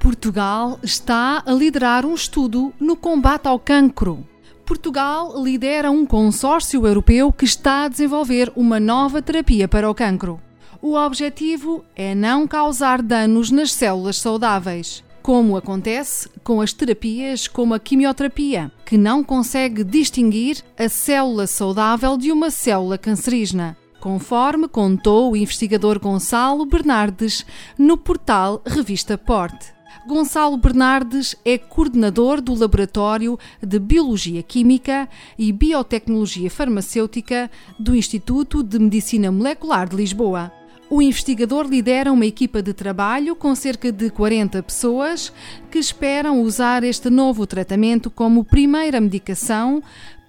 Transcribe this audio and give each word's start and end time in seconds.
Portugal 0.00 0.80
está 0.82 1.42
a 1.44 1.52
liderar 1.52 2.06
um 2.06 2.14
estudo 2.14 2.72
no 2.80 2.96
combate 2.96 3.46
ao 3.46 3.58
cancro. 3.58 4.26
Portugal 4.64 5.34
lidera 5.42 5.90
um 5.90 6.06
consórcio 6.06 6.86
europeu 6.86 7.30
que 7.30 7.44
está 7.44 7.84
a 7.84 7.88
desenvolver 7.88 8.50
uma 8.56 8.80
nova 8.80 9.20
terapia 9.20 9.68
para 9.68 9.90
o 9.90 9.94
cancro. 9.94 10.40
O 10.80 10.94
objetivo 10.94 11.84
é 11.94 12.14
não 12.14 12.48
causar 12.48 13.02
danos 13.02 13.50
nas 13.50 13.72
células 13.72 14.16
saudáveis, 14.16 15.04
como 15.20 15.54
acontece 15.54 16.30
com 16.42 16.62
as 16.62 16.72
terapias 16.72 17.46
como 17.46 17.74
a 17.74 17.78
quimioterapia, 17.78 18.72
que 18.86 18.96
não 18.96 19.22
consegue 19.22 19.84
distinguir 19.84 20.64
a 20.78 20.88
célula 20.88 21.46
saudável 21.46 22.16
de 22.16 22.32
uma 22.32 22.50
célula 22.50 22.96
cancerígena 22.96 23.76
conforme 24.00 24.66
contou 24.66 25.30
o 25.30 25.36
investigador 25.36 25.98
Gonçalo 25.98 26.64
Bernardes 26.64 27.44
no 27.76 27.98
portal 27.98 28.62
Revista 28.66 29.18
Porte. 29.18 29.78
Gonçalo 30.06 30.56
Bernardes 30.56 31.36
é 31.44 31.58
coordenador 31.58 32.40
do 32.40 32.54
Laboratório 32.54 33.38
de 33.62 33.78
Biologia 33.78 34.42
Química 34.42 35.08
e 35.38 35.52
Biotecnologia 35.52 36.50
Farmacêutica 36.50 37.50
do 37.78 37.94
Instituto 37.94 38.62
de 38.62 38.78
Medicina 38.78 39.30
Molecular 39.30 39.88
de 39.88 39.96
Lisboa. 39.96 40.52
O 40.88 41.00
investigador 41.00 41.66
lidera 41.66 42.12
uma 42.12 42.26
equipa 42.26 42.60
de 42.60 42.72
trabalho 42.72 43.36
com 43.36 43.54
cerca 43.54 43.92
de 43.92 44.10
40 44.10 44.60
pessoas 44.64 45.32
que 45.70 45.78
esperam 45.78 46.42
usar 46.42 46.82
este 46.82 47.08
novo 47.08 47.46
tratamento 47.46 48.10
como 48.10 48.42
primeira 48.42 49.00
medicação 49.00 49.80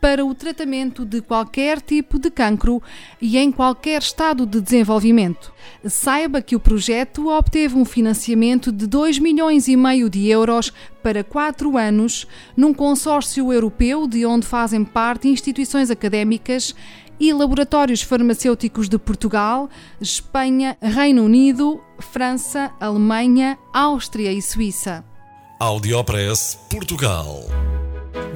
para 0.02 0.26
o 0.26 0.34
tratamento 0.34 1.06
de 1.06 1.22
qualquer 1.22 1.80
tipo 1.80 2.18
de 2.18 2.32
cancro 2.32 2.82
e 3.22 3.38
em 3.38 3.52
qualquer 3.52 4.02
estado 4.02 4.48
de 4.48 4.60
desenvolvimento. 4.60 5.54
Saiba 5.86 6.42
que 6.42 6.56
o 6.56 6.60
projeto 6.60 7.30
obteve 7.30 7.76
um 7.76 7.86
financiamento 7.86 8.72
de 8.72 8.88
2 8.88 9.20
milhões 9.20 9.68
e 9.68 9.78
meio 9.78 10.10
de 10.10 10.28
euros 10.28 10.74
para 11.04 11.24
quatro 11.24 11.78
anos 11.78 12.28
num 12.58 12.74
consórcio 12.74 13.54
europeu 13.54 14.08
de 14.08 14.26
onde 14.26 14.48
fazem 14.48 14.84
parte 14.84 15.28
instituições 15.28 15.92
académicas 15.92 16.76
e 17.20 17.32
laboratórios 17.32 18.02
farmacêuticos 18.02 18.90
de 18.90 18.98
Portugal, 18.98 19.70
Espanha, 20.02 20.76
Reino 20.82 21.24
Unido, 21.24 21.80
França, 22.00 22.72
Alemanha, 22.80 23.60
Áustria 23.72 24.34
e 24.34 24.42
Suíça. 24.42 25.06
Audiopress 25.60 26.58
Portugal. 26.72 27.44